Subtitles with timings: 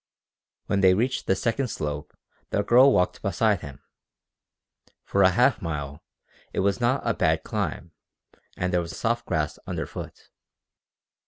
[0.65, 2.17] When they reached the second slope
[2.49, 3.83] the girl walked beside him.
[5.03, 6.03] For a half mile
[6.53, 7.91] it was not a bad climb
[8.57, 10.31] and there was soft grass underfoot.